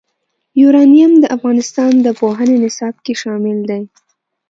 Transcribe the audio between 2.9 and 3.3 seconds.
کې